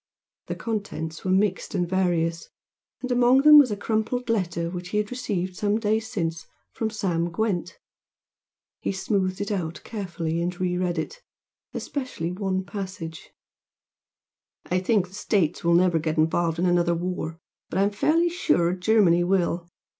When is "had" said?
4.97-5.11